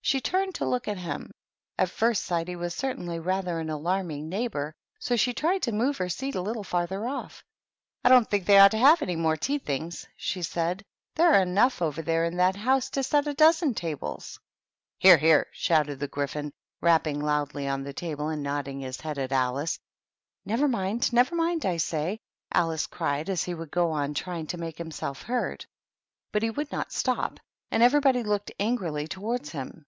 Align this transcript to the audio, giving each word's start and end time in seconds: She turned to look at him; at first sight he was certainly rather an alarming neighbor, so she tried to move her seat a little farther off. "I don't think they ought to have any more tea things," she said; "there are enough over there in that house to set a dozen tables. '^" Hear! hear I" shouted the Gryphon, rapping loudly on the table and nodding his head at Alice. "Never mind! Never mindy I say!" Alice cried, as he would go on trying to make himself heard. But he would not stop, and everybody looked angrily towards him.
She 0.00 0.22
turned 0.22 0.54
to 0.54 0.64
look 0.64 0.88
at 0.88 0.96
him; 0.96 1.32
at 1.76 1.90
first 1.90 2.24
sight 2.24 2.48
he 2.48 2.56
was 2.56 2.74
certainly 2.74 3.18
rather 3.18 3.58
an 3.60 3.68
alarming 3.68 4.30
neighbor, 4.30 4.72
so 4.98 5.16
she 5.16 5.34
tried 5.34 5.60
to 5.64 5.70
move 5.72 5.98
her 5.98 6.08
seat 6.08 6.34
a 6.34 6.40
little 6.40 6.64
farther 6.64 7.06
off. 7.06 7.44
"I 8.02 8.08
don't 8.08 8.26
think 8.30 8.46
they 8.46 8.56
ought 8.58 8.70
to 8.70 8.78
have 8.78 9.02
any 9.02 9.16
more 9.16 9.36
tea 9.36 9.58
things," 9.58 10.08
she 10.16 10.40
said; 10.40 10.82
"there 11.14 11.30
are 11.34 11.42
enough 11.42 11.82
over 11.82 12.00
there 12.00 12.24
in 12.24 12.38
that 12.38 12.56
house 12.56 12.88
to 12.88 13.02
set 13.02 13.26
a 13.26 13.34
dozen 13.34 13.74
tables. 13.74 14.40
'^" 14.42 14.42
Hear! 14.98 15.18
hear 15.18 15.44
I" 15.46 15.50
shouted 15.52 16.00
the 16.00 16.08
Gryphon, 16.08 16.54
rapping 16.80 17.20
loudly 17.20 17.68
on 17.68 17.82
the 17.84 17.92
table 17.92 18.30
and 18.30 18.42
nodding 18.42 18.80
his 18.80 19.02
head 19.02 19.18
at 19.18 19.30
Alice. 19.30 19.78
"Never 20.46 20.68
mind! 20.68 21.12
Never 21.12 21.34
mindy 21.34 21.68
I 21.68 21.76
say!" 21.76 22.18
Alice 22.50 22.86
cried, 22.86 23.28
as 23.28 23.44
he 23.44 23.52
would 23.52 23.70
go 23.70 23.90
on 23.90 24.14
trying 24.14 24.46
to 24.46 24.56
make 24.56 24.78
himself 24.78 25.20
heard. 25.24 25.66
But 26.32 26.42
he 26.42 26.48
would 26.48 26.72
not 26.72 26.92
stop, 26.92 27.38
and 27.70 27.82
everybody 27.82 28.22
looked 28.22 28.52
angrily 28.58 29.06
towards 29.06 29.50
him. 29.50 29.84